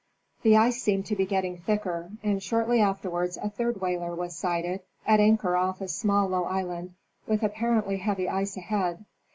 [0.41, 4.79] 'The ice seemed to be getting thicker, and shortly afterwards a third whaler was sighted,
[5.05, 6.95] at anchor off a small low island,
[7.27, 9.05] with apparently heavy ice ahead.